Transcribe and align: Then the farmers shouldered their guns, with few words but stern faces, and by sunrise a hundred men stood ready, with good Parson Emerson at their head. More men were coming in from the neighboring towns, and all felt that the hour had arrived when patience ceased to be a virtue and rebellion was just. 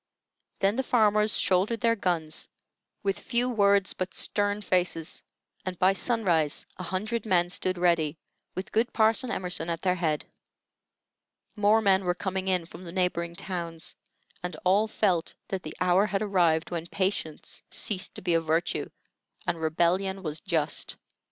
Then 0.61 0.77
the 0.77 0.81
farmers 0.81 1.37
shouldered 1.37 1.81
their 1.81 1.95
guns, 1.95 2.49
with 3.03 3.19
few 3.19 3.47
words 3.47 3.93
but 3.93 4.15
stern 4.15 4.63
faces, 4.63 5.21
and 5.63 5.77
by 5.77 5.93
sunrise 5.93 6.65
a 6.77 6.81
hundred 6.85 7.23
men 7.23 7.51
stood 7.51 7.77
ready, 7.77 8.17
with 8.55 8.71
good 8.71 8.91
Parson 8.93 9.29
Emerson 9.29 9.69
at 9.69 9.83
their 9.83 9.93
head. 9.93 10.25
More 11.55 11.83
men 11.83 12.03
were 12.03 12.15
coming 12.15 12.47
in 12.47 12.65
from 12.65 12.83
the 12.83 12.91
neighboring 12.91 13.35
towns, 13.35 13.95
and 14.41 14.55
all 14.65 14.87
felt 14.87 15.35
that 15.49 15.61
the 15.61 15.77
hour 15.79 16.07
had 16.07 16.23
arrived 16.23 16.71
when 16.71 16.87
patience 16.87 17.61
ceased 17.69 18.15
to 18.15 18.23
be 18.23 18.33
a 18.33 18.41
virtue 18.41 18.89
and 19.45 19.61
rebellion 19.61 20.23
was 20.23 20.41
just. 20.41 20.95